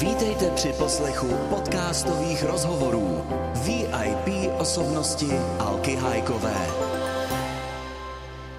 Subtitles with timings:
[0.00, 3.22] Vítejte při poslechu podcastových rozhovorů
[3.66, 5.26] VIP osobnosti
[5.58, 6.66] Alky Hajkové.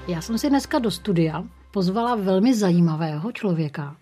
[0.08, 3.97] Já jsem si dneska do studia pozvala velmi zajímavého člověka.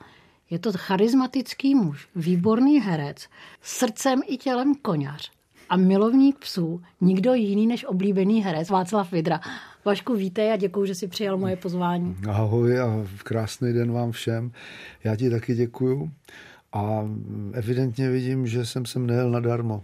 [0.49, 3.27] Je to charismatický muž, výborný herec,
[3.61, 5.31] srdcem i tělem koňař
[5.69, 9.39] a milovník psů, nikdo jiný než oblíbený herec Václav Vidra.
[9.85, 12.15] Vašku, vítej a děkuji, že jsi přijal moje pozvání.
[12.29, 14.51] Ahoj a krásný den vám všem.
[15.03, 16.11] Já ti taky děkuju
[16.75, 17.09] a
[17.53, 19.83] evidentně vidím, že jsem sem nejel nadarmo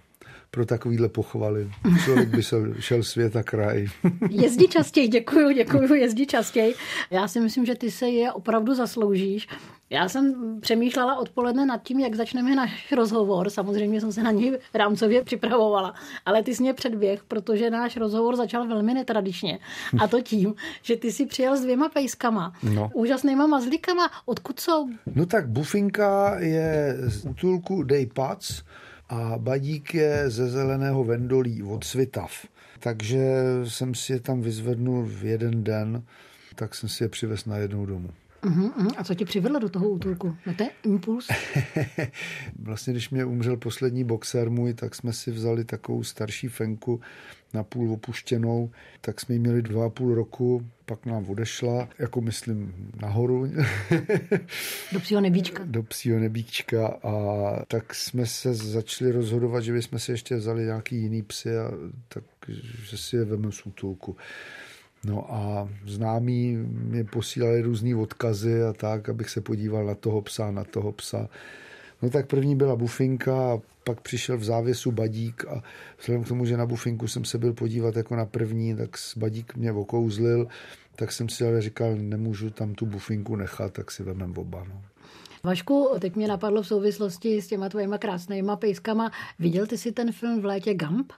[0.52, 1.72] pro takovýhle pochvaly.
[2.04, 3.88] Člověk by se šel svět a kraj.
[4.30, 6.76] Jezdí častěji, děkuju, děkuju, jezdí častěji.
[7.12, 9.48] Já si myslím, že ty se je opravdu zasloužíš.
[9.92, 13.50] Já jsem přemýšlela odpoledne nad tím, jak začneme náš rozhovor.
[13.50, 15.94] Samozřejmě jsem se na něj rámcově připravovala,
[16.26, 19.60] ale ty jsi mě předběh, protože náš rozhovor začal velmi netradičně.
[20.00, 22.90] A to tím, že ty si přijel s dvěma pejskama, no.
[22.94, 24.10] úžasnýma mazlíkama.
[24.26, 24.90] Odkud jsou?
[25.16, 28.64] No tak bufinka je z útulku Day Pats
[29.10, 32.32] a badík je ze zeleného vendolí od Svitav.
[32.80, 33.20] Takže
[33.68, 36.04] jsem si je tam vyzvednul v jeden den,
[36.56, 38.10] tak jsem si je přivez na jednou domů.
[38.98, 40.36] A co ti přivedlo do toho útulku?
[40.46, 41.28] No to je impuls?
[42.60, 47.02] vlastně, když mě umřel poslední boxer můj, tak jsme si vzali takovou starší fenku,
[47.54, 52.22] na půl opuštěnou, tak jsme ji měli dva a půl roku, pak nám odešla, jako
[52.22, 53.52] myslím nahoru.
[54.92, 55.64] Do psího nebíčka.
[55.66, 60.96] Do psího nebíčka a tak jsme se začali rozhodovat, že bychom si ještě vzali nějaký
[60.96, 61.72] jiný psy a
[62.08, 62.24] tak,
[62.84, 64.16] že si je veme z útulku.
[65.06, 70.52] No a známí mě posílali různé odkazy a tak, abych se podíval na toho psa,
[70.52, 71.30] na toho psa.
[72.02, 75.64] No tak první byla bufinka a pak přišel v závěsu badík a
[76.00, 79.56] vzhledem k tomu, že na bufinku jsem se byl podívat jako na první, tak badík
[79.56, 80.48] mě okouzlil,
[80.96, 84.66] tak jsem si ale říkal, nemůžu tam tu bufinku nechat, tak si vemem oba.
[84.70, 84.82] No.
[85.44, 89.12] Vašku, teď mě napadlo v souvislosti s těma tvojima krásnýma pejskama.
[89.40, 91.14] Viděl ty si ten film v létě Gump?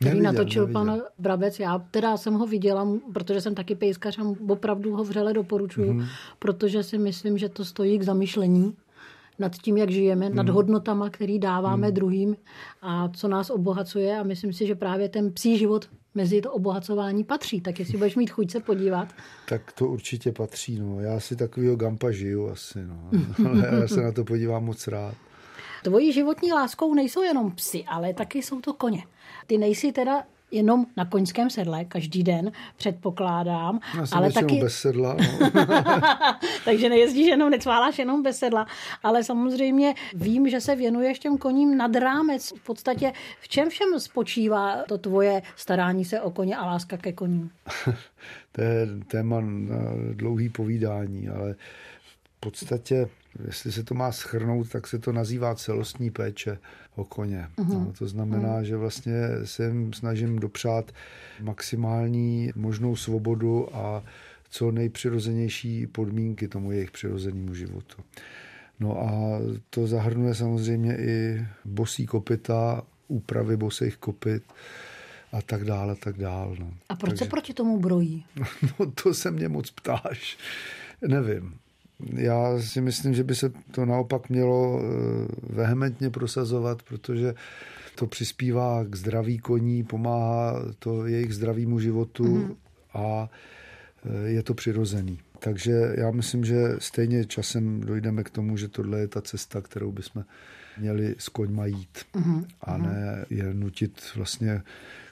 [0.00, 0.84] Který neviděl, natočil neviděl.
[0.84, 1.60] pan Brabec.
[1.60, 6.06] Já teda jsem ho viděla, protože jsem taky pejskař a opravdu ho vřele doporučuji, mm-hmm.
[6.38, 8.74] protože si myslím, že to stojí k zamyšlení
[9.38, 10.36] nad tím, jak žijeme, mm.
[10.36, 10.54] nad mhm.
[10.54, 11.94] hodnotama, který dáváme mm.
[11.94, 12.36] druhým
[12.82, 14.18] a co nás obohacuje.
[14.18, 17.60] A myslím si, že právě ten psí život mezi to obohacování patří.
[17.60, 19.08] Tak jestli budeš mít chuť se podívat.
[19.48, 20.78] Tak to určitě patří.
[20.78, 21.00] No.
[21.00, 22.78] Já si takového gampa žiju asi.
[22.86, 23.10] No.
[23.50, 25.14] Ale já se na to podívám moc rád.
[25.82, 29.02] Tvojí životní láskou nejsou jenom psy, ale taky jsou to koně.
[29.46, 33.80] Ty nejsi teda jenom na koňském sedle každý den, předpokládám.
[33.96, 35.14] Já jsem ale taky bez sedla.
[35.14, 35.50] No.
[36.64, 38.66] Takže nejezdíš jenom, necváláš jenom bez sedla,
[39.02, 42.52] ale samozřejmě vím, že se věnuješ těm koním nad rámec.
[42.56, 47.12] V podstatě v čem všem spočívá to tvoje starání se o koně a láska ke
[47.12, 47.50] koním?
[48.52, 49.78] to je téma na
[50.12, 51.54] dlouhý povídání, ale
[52.36, 53.08] v podstatě
[53.46, 56.58] jestli se to má schrnout, tak se to nazývá celostní péče
[56.96, 57.48] o koně.
[57.56, 57.84] Uh-huh.
[57.84, 58.62] No, to znamená, uh-huh.
[58.62, 60.92] že vlastně se jim snažím dopřát
[61.40, 64.04] maximální možnou svobodu a
[64.50, 68.02] co nejpřirozenější podmínky tomu jejich přirozenému životu.
[68.80, 69.38] No a
[69.70, 74.42] to zahrnuje samozřejmě i bosí kopita, úpravy bosých kopit
[75.32, 76.56] a tak dále, a tak dále.
[76.58, 76.74] No.
[76.88, 78.24] A proč Takže, se proti tomu brojí?
[78.80, 80.38] No to se mě moc ptáš.
[81.08, 81.58] Nevím.
[82.14, 84.86] Já si myslím, že by se to naopak mělo eh,
[85.42, 87.34] vehementně prosazovat, protože
[87.94, 92.54] to přispívá k zdraví koní, pomáhá to jejich zdravému životu mm.
[92.94, 93.30] a
[94.04, 95.18] eh, je to přirozený.
[95.38, 99.92] Takže já myslím, že stejně časem dojdeme k tomu, že tohle je ta cesta, kterou
[99.92, 100.24] bychom
[100.78, 102.44] měli s koňma jít mm.
[102.60, 102.86] a mhm.
[102.86, 104.62] ne je nutit vlastně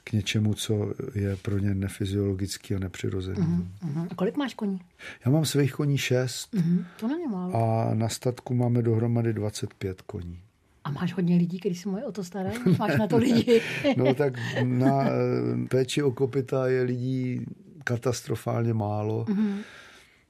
[0.03, 3.37] k něčemu, co je pro ně nefyziologický a nepřirozený.
[3.37, 4.81] Uh-huh, A kolik máš koní?
[5.25, 6.53] Já mám svých koní šest.
[6.53, 7.55] Uh-huh, to není málo.
[7.55, 10.39] A na statku máme dohromady 25 koní.
[10.83, 12.57] A máš hodně lidí, kteří se moje o to starají?
[12.79, 13.61] Máš na to lidi?
[13.97, 15.11] no tak na eh,
[15.69, 17.45] péči o kopita je lidí
[17.83, 19.25] katastrofálně málo.
[19.25, 19.57] Uh-huh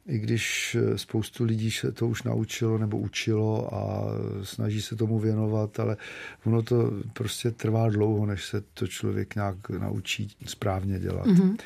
[0.07, 4.05] i když eh, spoustu lidí se to už naučilo nebo učilo a
[4.43, 5.97] snaží se tomu věnovat, ale
[6.45, 11.27] ono to prostě trvá dlouho, než se to člověk nějak naučí správně dělat.
[11.27, 11.57] Mm-hmm.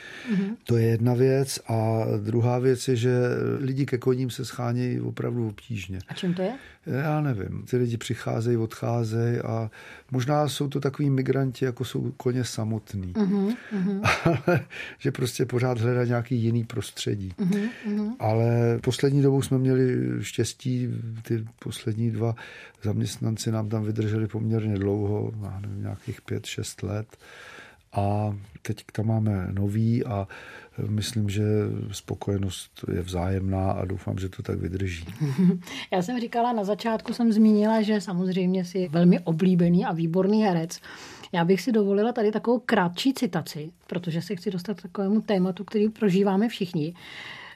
[0.63, 3.19] To je jedna věc a druhá věc je, že
[3.59, 5.99] lidi ke koním se schánějí opravdu obtížně.
[6.07, 6.53] A čím to je?
[6.85, 7.63] Já nevím.
[7.69, 9.71] Ty lidi přicházejí, odcházejí a
[10.11, 13.13] možná jsou to takový migranti, jako jsou koně samotný.
[13.13, 13.55] Mm-hmm.
[14.25, 14.65] Ale
[14.99, 17.33] že prostě pořád hledají nějaký jiný prostředí.
[17.39, 18.15] Mm-hmm.
[18.31, 20.87] Ale poslední dobou jsme měli štěstí,
[21.23, 22.35] ty poslední dva
[22.83, 25.31] zaměstnanci nám tam vydrželi poměrně dlouho,
[25.61, 27.17] nevím, nějakých pět, šest let.
[27.93, 30.27] a teď tam máme nový a
[30.87, 31.43] myslím, že
[31.91, 35.05] spokojenost je vzájemná a doufám, že to tak vydrží.
[35.91, 40.79] Já jsem říkala, na začátku jsem zmínila, že samozřejmě si velmi oblíbený a výborný herec.
[41.33, 45.63] Já bych si dovolila tady takovou krátší citaci, protože se chci dostat k takovému tématu,
[45.63, 46.93] který prožíváme všichni.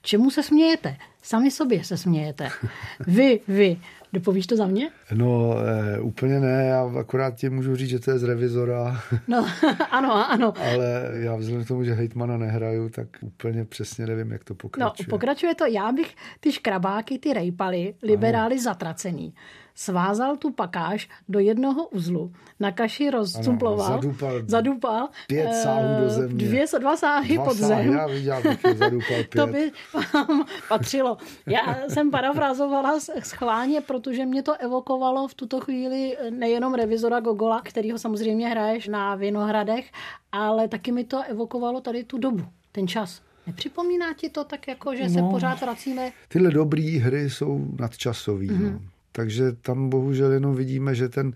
[0.05, 0.97] Čemu se smějete?
[1.25, 2.49] Sami sobě se smějete.
[3.07, 3.77] Vy, vy.
[4.13, 4.89] Dopovíš to za mě?
[5.13, 9.01] No, e, úplně ne, já akorát ti můžu říct, že to je z revizora.
[9.27, 9.47] No,
[9.91, 10.53] ano, ano.
[10.57, 15.05] Ale já vzhledem k tomu, že hejtmana nehraju, tak úplně přesně nevím, jak to pokračuje.
[15.07, 19.33] No, pokračuje to, já bych ty škrabáky, ty rejpaly, liberály zatracený
[19.75, 26.45] svázal tu pakáž do jednoho uzlu, na kaši rozcumploval, zadupal, zadupal pět sáhů do země.
[26.45, 27.93] Dvě, dva sáhy dva pod sáhy, zem.
[27.93, 28.41] Já viděl,
[28.75, 29.29] zadupal pět.
[29.29, 29.71] To by
[30.13, 31.14] vám patřilo.
[31.45, 37.97] Já jsem parafrázovala schválně, protože mě to evokovalo v tuto chvíli nejenom revizora Gogola, kterýho
[37.97, 39.91] samozřejmě hraješ na Vinohradech,
[40.31, 43.21] ale taky mi to evokovalo tady tu dobu, ten čas.
[43.47, 46.11] Nepřipomíná ti to tak, jako, že no, se pořád vracíme?
[46.27, 48.45] Tyhle dobré hry jsou nadčasové.
[48.45, 48.73] Mm-hmm.
[48.73, 48.79] No.
[49.11, 51.33] Takže tam bohužel jenom vidíme, že ten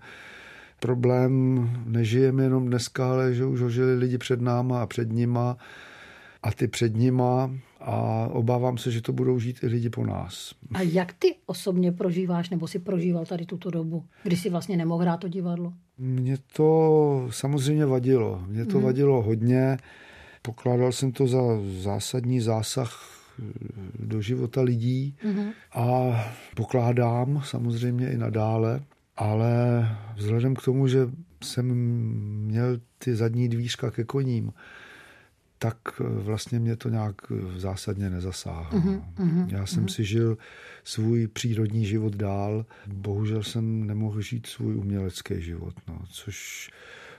[0.80, 5.56] problém nežijeme jenom dneska, ale že už ho žili lidi před náma a před nima
[6.42, 7.50] a ty před nima
[7.80, 10.54] a obávám se, že to budou žít i lidi po nás.
[10.74, 15.02] A jak ty osobně prožíváš, nebo si prožíval tady tuto dobu, kdy si vlastně nemohl
[15.02, 15.72] hrát to divadlo?
[15.98, 18.44] Mně to samozřejmě vadilo.
[18.46, 18.84] Mně to mm.
[18.84, 19.76] vadilo hodně.
[20.42, 21.40] Pokládal jsem to za
[21.80, 23.20] zásadní zásah
[23.98, 25.52] do života lidí mm-hmm.
[25.72, 26.10] a
[26.56, 28.82] pokládám samozřejmě i nadále,
[29.16, 31.08] ale vzhledem k tomu, že
[31.44, 31.66] jsem
[32.46, 34.52] měl ty zadní dvířka ke koním,
[35.62, 37.14] tak vlastně mě to nějak
[37.56, 38.80] zásadně nezasáhlo.
[38.80, 39.46] Mm-hmm.
[39.48, 39.94] Já jsem mm-hmm.
[39.94, 40.38] si žil
[40.84, 42.66] svůj přírodní život dál.
[42.86, 46.70] Bohužel jsem nemohl žít svůj umělecký život, no, což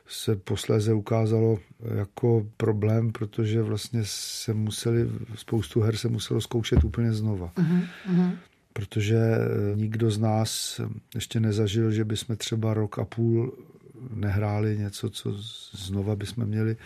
[0.07, 1.59] se posléze ukázalo
[1.95, 7.51] jako problém, protože vlastně se museli, spoustu her se muselo zkoušet úplně znova.
[7.55, 8.37] Uh-huh,
[8.73, 10.81] Protože eh, nikdo z nás
[11.15, 13.53] ještě nezažil, že bychom třeba rok a půl
[14.13, 15.33] nehráli něco, co
[15.71, 16.77] znova bychom měli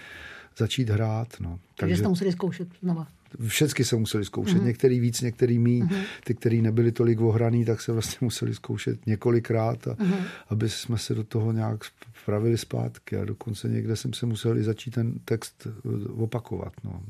[0.58, 1.28] začít hrát.
[1.40, 1.50] No.
[1.50, 3.08] Takže, Takže jste museli zkoušet znova.
[3.48, 4.66] Všechny se museli zkoušet, mm-hmm.
[4.66, 5.84] některý víc, některý míň.
[5.84, 6.04] Mm-hmm.
[6.24, 10.24] Ty, který nebyli tolik ohraný, tak se vlastně museli zkoušet několikrát, a, mm-hmm.
[10.50, 13.18] aby jsme se do toho nějak vpravili zpátky.
[13.18, 17.02] A dokonce někde jsem se musel i začít ten text eh, opakovat, no.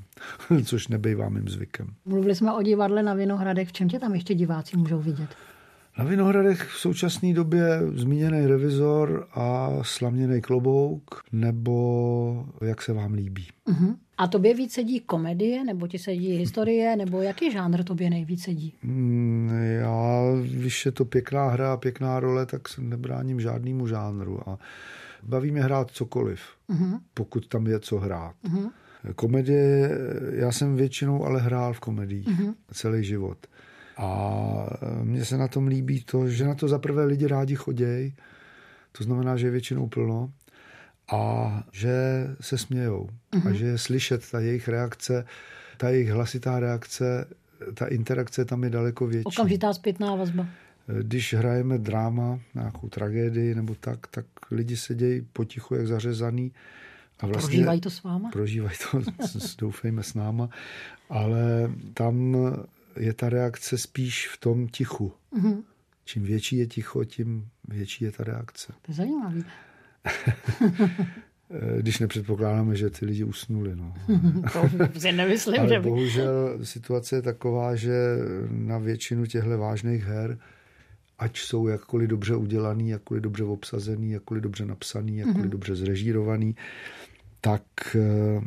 [0.66, 1.88] což nebejvá mým zvykem.
[2.06, 3.70] Mluvili jsme o divadle na Vinohradech.
[3.70, 5.30] V čem tě tam ještě diváci můžou vidět?
[5.98, 13.48] Na Vinohradech v současné době zmíněný revizor a slaměný klobouk, nebo jak se vám líbí.
[13.68, 13.96] Uh-huh.
[14.18, 18.74] A tobě víc sedí komedie, nebo ti sedí historie, nebo jaký žánr tobě nejvíc sedí?
[18.84, 19.50] Mm,
[19.80, 20.22] já,
[20.52, 24.50] když je to pěkná hra a pěkná role, tak se nebráním žádnému žánru.
[24.50, 24.60] A
[25.24, 26.40] baví mě hrát cokoliv,
[26.70, 27.00] uh-huh.
[27.14, 28.36] pokud tam je co hrát.
[28.48, 28.72] Uh-huh.
[29.16, 29.90] Komedie,
[30.32, 32.54] já jsem většinou ale hrál v komedii uh-huh.
[32.74, 33.38] celý život.
[33.98, 34.68] A
[35.04, 38.14] mně se na tom líbí to, že na to zaprvé lidi rádi chodějí,
[38.92, 40.32] to znamená, že je většinou plno
[41.12, 43.50] a že se smějou uh-huh.
[43.50, 45.26] a že je slyšet ta jejich reakce,
[45.78, 47.28] ta jejich hlasitá reakce,
[47.74, 49.26] ta interakce tam je daleko větší.
[49.26, 50.48] Okamžitá zpětná vazba.
[51.02, 56.52] Když hrajeme dráma, nějakou tragédii nebo tak, tak lidi sedějí potichu, jak zařezaný.
[57.20, 58.30] A vlastně prožívají to s váma?
[58.32, 59.02] Prožívají to,
[59.58, 60.50] doufejme, s náma.
[61.10, 62.38] Ale tam
[62.98, 65.14] je ta reakce spíš v tom tichu.
[65.34, 65.64] Mm-hmm.
[66.06, 68.74] Čím větší je ticho, tím větší je ta reakce.
[68.82, 69.42] To je zajímavé.
[71.80, 73.76] Když nepředpokládáme, že ty lidi usnuli.
[73.76, 73.94] No.
[74.94, 75.90] to si nemyslím, Ale že by...
[75.90, 78.18] bohužel situace je taková, že
[78.50, 80.38] na většinu těchto vážných her,
[81.20, 85.50] ať jsou jakkoliv dobře udělaný, jakkoliv dobře obsazený, jakkoliv dobře napsaný, jakkoliv mm-hmm.
[85.50, 86.56] dobře zrežírovaný,
[87.42, 87.64] tak
[87.96, 88.42] eh,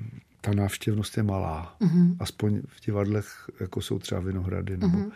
[0.48, 1.76] ta návštěvnost je malá.
[1.80, 2.16] Mm-hmm.
[2.20, 4.76] Aspoň v divadlech, jako jsou třeba Vinohrady.
[4.76, 4.98] Nebo...
[4.98, 5.10] Mm-hmm.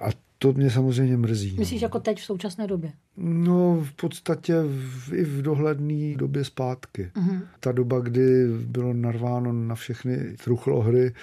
[0.00, 1.50] A to mě samozřejmě mrzí.
[1.50, 1.58] No.
[1.58, 1.84] Myslíš no.
[1.84, 2.92] jako teď v současné době?
[3.16, 7.10] No v podstatě v, i v dohledné době zpátky.
[7.14, 7.40] Mm-hmm.
[7.60, 11.14] Ta doba, kdy bylo narváno na všechny truchlohry,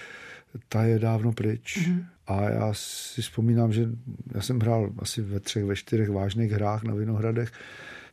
[0.69, 1.77] ta je dávno pryč.
[1.77, 2.05] Mm-hmm.
[2.27, 3.89] A já si vzpomínám, že
[4.33, 7.51] já jsem hrál asi ve třech, ve čtyřech vážných hrách na Vinohradech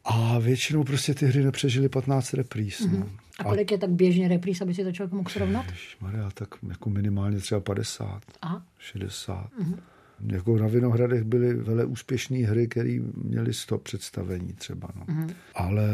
[0.08, 2.80] a většinou prostě ty hry nepřežily 15 repríz.
[2.80, 2.98] Mm-hmm.
[2.98, 3.08] No.
[3.38, 5.66] A kolik je tak běžně repríz, aby si to člověk mohl srovnat?
[6.00, 8.62] Maria, tak jako minimálně třeba 50, Aha.
[8.78, 9.50] 60.
[9.60, 9.78] Mm-hmm.
[10.26, 14.88] Jako na Vinohradech byly vele úspěšné hry, které měly 100 představení třeba.
[14.94, 15.04] No.
[15.04, 15.34] Mm-hmm.
[15.54, 15.88] Ale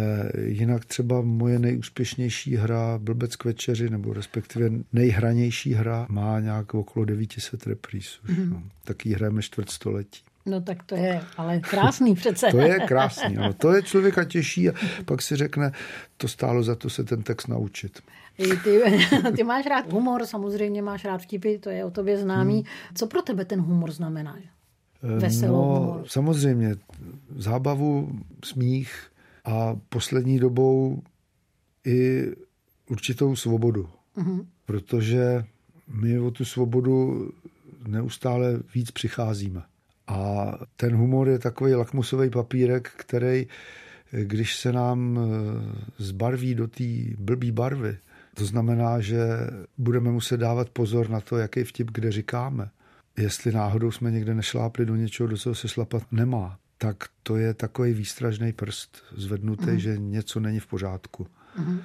[0.44, 7.04] jinak třeba moje nejúspěšnější hra Blbec k večeři, nebo respektive nejhranější hra, má nějak okolo
[7.04, 8.30] 900 repríz už.
[8.30, 8.50] Mm-hmm.
[8.50, 8.62] No.
[8.84, 10.20] Taky hrajeme čtvrtstoletí.
[10.46, 12.50] No tak to je ale krásný přece.
[12.50, 13.52] to je krásný, no.
[13.52, 14.72] to je člověka těší a
[15.04, 15.72] pak si řekne,
[16.16, 18.00] to stálo za to se ten text naučit.
[18.36, 18.82] Ty,
[19.36, 22.54] ty máš rád humor, samozřejmě máš rád vtipy, to je o tobě známý.
[22.54, 22.64] Hmm.
[22.94, 24.38] Co pro tebe ten humor znamená?
[25.02, 26.04] Veselou no, humor.
[26.06, 26.76] samozřejmě,
[27.36, 29.10] zábavu, smích
[29.44, 31.02] a poslední dobou
[31.84, 32.30] i
[32.90, 33.88] určitou svobodu.
[34.16, 34.46] Mm-hmm.
[34.64, 35.44] Protože
[35.88, 37.28] my o tu svobodu
[37.86, 39.62] neustále víc přicházíme.
[40.06, 43.46] A ten humor je takový lakmusový papírek, který,
[44.12, 45.24] když se nám eh,
[45.98, 46.84] zbarví do té
[47.18, 47.96] blbý barvy,
[48.34, 49.18] to znamená, že
[49.78, 52.70] budeme muset dávat pozor na to, jaký vtip kde říkáme.
[53.16, 57.54] Jestli náhodou jsme někde nešlápli do něčeho, do čeho se šlapat nemá, tak to je
[57.54, 59.78] takový výstražný prst zvednutý, mm.
[59.78, 61.26] že něco není v pořádku.
[61.58, 61.80] Mm.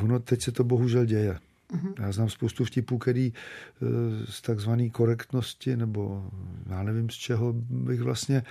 [0.00, 1.38] Ono teď se to bohužel děje.
[1.72, 1.94] Mm-hmm.
[2.02, 3.86] Já znám spoustu vtipů, který eh,
[4.28, 6.30] z takzvané korektnosti nebo
[6.70, 8.42] já nevím z čeho bych vlastně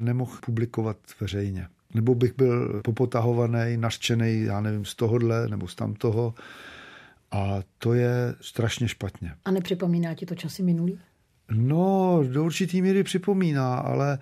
[0.00, 1.68] nemohl publikovat veřejně.
[1.94, 6.34] Nebo bych byl popotahovaný, naštěný, já nevím, z tohohle nebo z tamtoho.
[7.30, 9.34] A to je strašně špatně.
[9.44, 10.98] A nepřipomíná ti to časy minulý?
[11.50, 14.18] No, do určitý míry připomíná, ale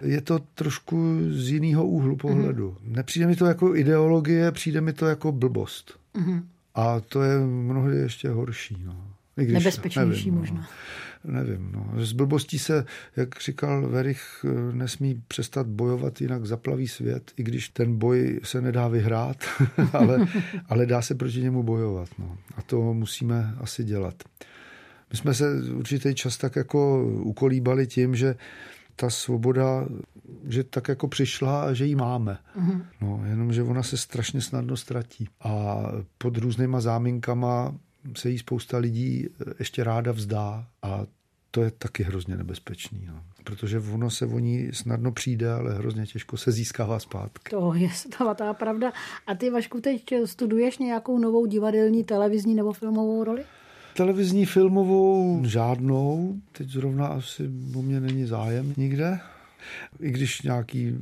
[0.00, 2.70] je to trošku z jiného úhlu pohledu.
[2.70, 2.96] Mm-hmm.
[2.96, 5.98] Nepřijde mi to jako ideologie, přijde mi to jako blbost.
[6.14, 6.42] Mm-hmm.
[6.80, 8.76] A to je mnohdy ještě horší.
[8.84, 9.06] No.
[9.36, 10.40] I když, Nebezpečnější nevím, no.
[10.40, 10.68] možná.
[11.24, 11.72] No, nevím.
[11.72, 12.04] No.
[12.04, 12.84] Z blbostí se,
[13.16, 18.88] jak říkal Verich, nesmí přestat bojovat, jinak zaplaví svět, i když ten boj se nedá
[18.88, 19.44] vyhrát,
[19.92, 20.26] ale,
[20.68, 22.08] ale dá se proti němu bojovat.
[22.18, 22.38] No.
[22.56, 24.14] A to musíme asi dělat.
[25.10, 28.34] My jsme se určitý čas tak jako ukolíbali tím, že
[28.96, 29.86] ta svoboda,
[30.52, 32.38] že tak jako přišla a že ji máme.
[32.58, 32.82] Mm-hmm.
[33.00, 35.28] No, jenomže ona se strašně snadno ztratí.
[35.40, 35.82] A
[36.18, 37.74] pod různýma záminkama
[38.16, 39.28] se jí spousta lidí
[39.58, 41.06] ještě ráda vzdá a
[41.50, 43.04] to je taky hrozně nebezpečný.
[43.06, 43.22] No.
[43.44, 47.50] Protože ono se o ní snadno přijde, ale hrozně těžko se získává zpátky.
[47.50, 48.92] To je svatá pravda.
[49.26, 53.44] A ty, Vašku, teď studuješ nějakou novou divadelní, televizní nebo filmovou roli?
[53.94, 56.34] televizní filmovou žádnou.
[56.52, 59.20] Teď zrovna asi o mě není zájem nikde.
[60.00, 60.98] I když nějaký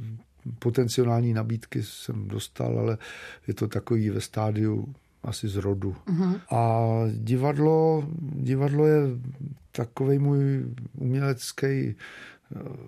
[0.59, 2.99] potenciální nabídky jsem dostal, ale
[3.47, 5.97] je to takový ve stádiu asi z rodu.
[6.07, 6.41] Uh-huh.
[6.51, 9.01] A divadlo, divadlo je
[9.73, 11.95] takový můj umělecký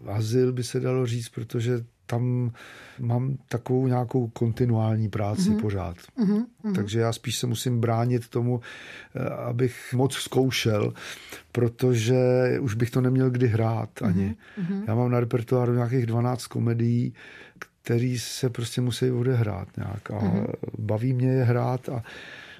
[0.06, 2.50] azyl, by se dalo říct, protože tam
[2.98, 5.60] mám takovou nějakou kontinuální práci mm-hmm.
[5.60, 5.96] pořád.
[6.18, 6.74] Mm-hmm.
[6.74, 8.60] Takže já spíš se musím bránit tomu,
[9.14, 10.92] eh, abych moc zkoušel,
[11.52, 12.16] protože
[12.60, 14.36] už bych to neměl kdy hrát ani.
[14.58, 14.84] Mm-hmm.
[14.88, 17.14] Já mám na repertoáru nějakých 12 komedií,
[17.82, 20.46] který se prostě musí odehrát nějak a mm-hmm.
[20.78, 22.02] baví mě je hrát a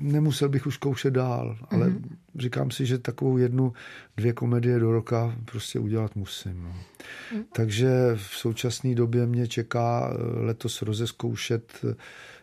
[0.00, 2.03] nemusel bych už zkoušet dál, ale mm-hmm.
[2.39, 3.73] říkám si, že takovou jednu,
[4.17, 6.62] dvě komedie do roka prostě udělat musím.
[6.62, 6.71] No.
[6.71, 7.45] Mm-hmm.
[7.53, 11.95] Takže v současné době mě čeká eh, letos rozeskoušet eh,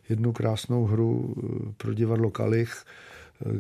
[0.10, 2.86] jednu krásnou hru eh, pro divadlo Kalich,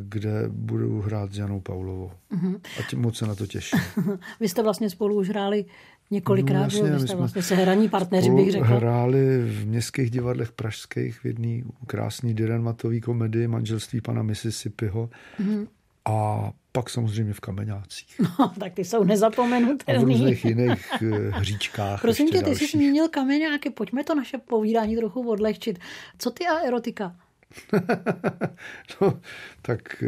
[0.02, 2.12] kde budu hrát s Janou Paulovou.
[2.32, 2.60] Mm-hmm.
[2.80, 3.80] A tím moc se na to těším.
[4.40, 5.66] Vy jste vlastně spolu už hráli
[6.12, 8.66] Několikrát, no, jasně, že jste vlastně se hraní partneři, bych řekl.
[8.66, 15.10] hráli v městských divadlech pražských v jedné krásný dyrenmatový komedii Manželství pana Mississippiho.
[15.40, 15.68] Mm-hmm.
[16.06, 18.22] A pak samozřejmě v kameňácích.
[18.40, 20.04] No, tak ty jsou nezapomenutelný.
[20.04, 22.02] A v různých jiných eh, hříčkách.
[22.02, 22.70] Prosím tě, ty dalších.
[22.72, 25.80] jsi zmínil kameňáky, pojďme to naše povídání trochu odlehčit.
[26.18, 27.16] Co ty a erotika?
[29.02, 29.20] no,
[29.62, 30.04] tak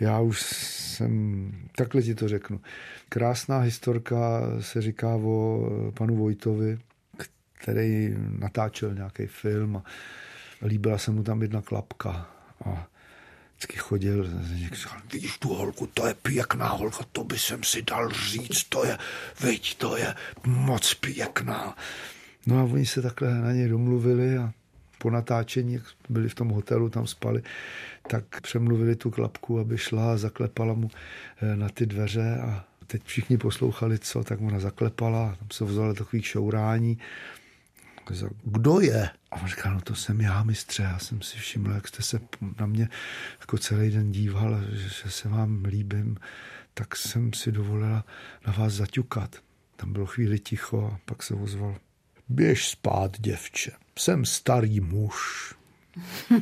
[0.00, 2.60] já už jsem, takhle ti to řeknu.
[3.08, 6.78] Krásná historka se říká o panu Vojtovi,
[7.52, 9.84] který natáčel nějaký film a
[10.62, 12.30] líbila se mu tam jedna klapka
[12.64, 12.86] a
[13.56, 18.10] vždycky chodil, říkal, vidíš tu holku, to je pěkná holka, to by jsem si dal
[18.10, 18.98] říct, to je,
[19.40, 20.14] viď, to je
[20.46, 21.76] moc pěkná.
[22.46, 24.52] No a oni se takhle na něj domluvili a
[25.04, 27.42] po natáčení, jak byli v tom hotelu, tam spali,
[28.08, 30.90] tak přemluvili tu klapku, aby šla a zaklepala mu
[31.42, 35.94] eh, na ty dveře a teď všichni poslouchali, co, tak ona zaklepala, tam se vzalo
[35.94, 36.98] takový šourání.
[38.44, 39.10] Kdo je?
[39.30, 42.20] A on říkal, no to jsem já, mistře, já jsem si všiml, jak jste se
[42.60, 42.88] na mě
[43.40, 46.16] jako celý den díval, že, že se vám líbím,
[46.74, 48.04] tak jsem si dovolila
[48.46, 49.36] na vás zaťukat.
[49.76, 51.76] Tam bylo chvíli ticho a pak se ozval.
[52.28, 55.54] Běž spát, děvče, jsem starý muž.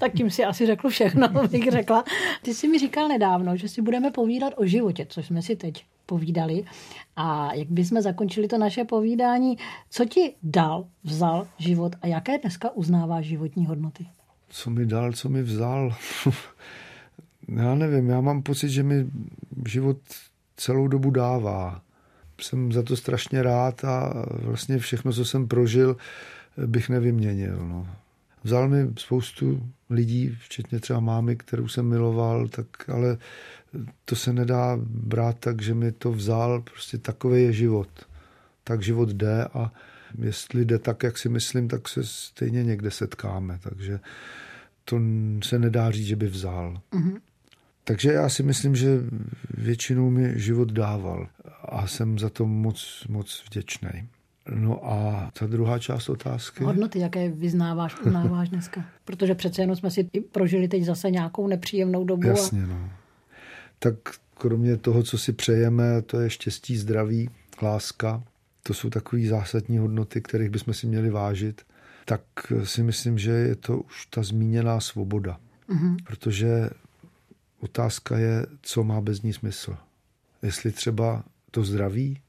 [0.00, 2.04] tak tím si asi řekl všechno, bych řekla.
[2.42, 5.84] Ty jsi mi říkal nedávno, že si budeme povídat o životě, což jsme si teď
[6.06, 6.64] povídali.
[7.16, 9.58] A jak bychom zakončili to naše povídání,
[9.90, 14.06] co ti dal, vzal život a jaké dneska uznává životní hodnoty?
[14.48, 15.94] Co mi dal, co mi vzal?
[17.56, 19.06] já nevím, já mám pocit, že mi
[19.66, 19.96] život
[20.56, 21.82] celou dobu dává.
[22.42, 25.96] Jsem za to strašně rád a vlastně všechno, co jsem prožil,
[26.66, 27.68] bych nevyměnil.
[27.68, 27.88] No.
[28.44, 33.18] Vzal mi spoustu lidí, včetně třeba mámy, kterou jsem miloval, tak ale
[34.04, 36.60] to se nedá brát tak, že mi to vzal.
[36.60, 37.88] Prostě takový je život.
[38.64, 39.72] Tak život jde a
[40.18, 43.58] jestli jde tak, jak si myslím, tak se stejně někde setkáme.
[43.62, 44.00] Takže
[44.84, 45.00] to
[45.44, 46.80] se nedá říct, že by vzal.
[46.92, 47.20] Mm-hmm.
[47.84, 48.98] Takže já si myslím, že
[49.54, 51.28] většinou mi život dával
[51.64, 54.08] a jsem za to moc, moc vděčný.
[54.54, 56.64] No a ta druhá část otázky?
[56.64, 58.84] Hodnoty, jaké vyznáváš, uznáváš dneska?
[59.04, 62.26] Protože přece jenom jsme si prožili teď zase nějakou nepříjemnou dobu.
[62.26, 62.66] Jasně, a...
[62.66, 62.90] no.
[63.78, 63.94] Tak
[64.34, 67.30] kromě toho, co si přejeme, to je štěstí, zdraví,
[67.62, 68.22] láska.
[68.62, 71.62] To jsou takové zásadní hodnoty, kterých bychom si měli vážit.
[72.04, 72.20] Tak
[72.64, 75.38] si myslím, že je to už ta zmíněná svoboda.
[75.68, 75.96] Mm-hmm.
[76.04, 76.70] Protože
[77.60, 79.76] otázka je, co má bez ní smysl.
[80.42, 82.20] Jestli třeba to zdraví,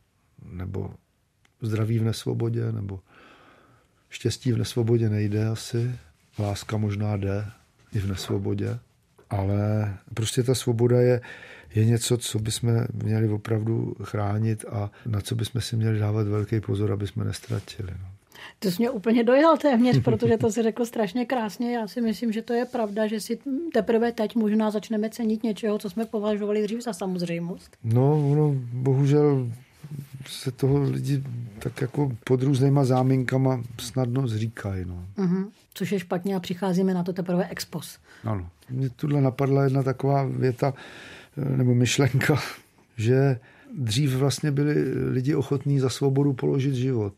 [0.46, 0.94] nebo
[1.62, 3.00] zdraví v nesvobodě, nebo
[4.10, 5.96] štěstí v nesvobodě nejde asi,
[6.40, 7.46] láska možná jde
[7.94, 8.80] i v nesvobodě,
[9.30, 11.22] ale prostě ta svoboda je,
[11.76, 16.60] je něco, co bychom měli opravdu chránit a na co bychom si měli dávat velký
[16.60, 17.92] pozor, aby jsme nestratili.
[18.00, 18.11] No.
[18.60, 21.76] To jsi mě úplně dojel téměř, protože to si řekl strašně krásně.
[21.76, 23.40] Já si myslím, že to je pravda, že si
[23.74, 27.78] teprve teď možná začneme cenit něčeho, co jsme považovali dřív za samozřejmost.
[27.84, 29.48] No, no, bohužel
[30.28, 31.24] se toho lidi
[31.60, 34.86] tak jako pod různýma záminkama snadno zříkají.
[34.86, 35.06] No.
[35.18, 35.50] Uh-huh.
[35.74, 37.98] Což je špatně a přicházíme na to teprve expos.
[38.24, 38.50] Ano.
[38.70, 40.74] Mně tuhle napadla jedna taková věta
[41.38, 42.40] eh, nebo myšlenka,
[42.98, 43.40] že
[43.78, 44.74] dřív vlastně byli
[45.12, 47.14] lidi ochotní za svobodu položit život.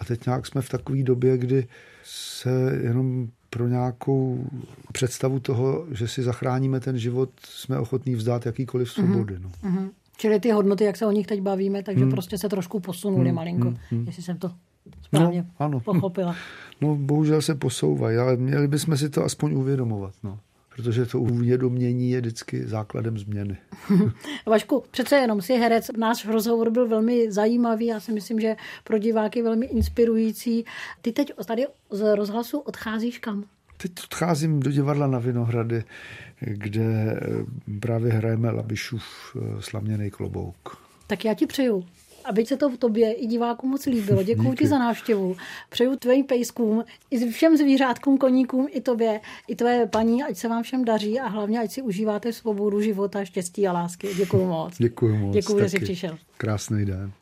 [0.00, 1.68] A teď nějak jsme v takové době, kdy
[2.04, 4.46] se jenom pro nějakou
[4.92, 9.34] představu toho, že si zachráníme ten život, jsme ochotní vzdát jakýkoliv svobody.
[9.34, 9.50] Mm-hmm.
[9.62, 9.70] No.
[9.70, 9.90] Mm-hmm.
[10.16, 12.10] Čili ty hodnoty, jak se o nich teď bavíme, takže hmm.
[12.10, 13.34] prostě se trošku posunuli hmm.
[13.34, 14.04] malinko, hmm.
[14.06, 14.50] jestli jsem to
[15.02, 15.80] správně no, ano.
[15.80, 16.36] pochopila.
[16.80, 20.14] No bohužel se posouvají, ale měli bychom si to aspoň uvědomovat.
[20.22, 20.38] No
[20.78, 23.58] protože to uvědomění je vždycky základem změny.
[24.46, 25.90] Vašku, přece jenom si herec.
[25.96, 30.64] Náš rozhovor byl velmi zajímavý, já si myslím, že pro diváky velmi inspirující.
[31.02, 33.44] Ty teď tady z rozhlasu odcházíš kam?
[33.76, 35.84] Teď odcházím do divadla na Vinohrady,
[36.40, 37.18] kde eh,
[37.80, 39.04] právě hrajeme Labišův
[39.36, 40.82] eh, slaměný klobouk.
[41.06, 41.84] Tak já ti přeju,
[42.28, 44.22] aby se to v tobě i divákům moc líbilo.
[44.22, 45.36] Děkuji ti za návštěvu.
[45.70, 50.62] Přeju tvým pejskům, i všem zvířátkům, koníkům, i tobě, i tvé paní, ať se vám
[50.62, 54.08] všem daří a hlavně, ať si užíváte svobodu života, štěstí a lásky.
[54.16, 54.74] Děkuji moc.
[54.78, 55.34] Děkuji moc.
[55.34, 56.18] Děkuji, že jsi přišel.
[56.36, 57.12] Krásný den.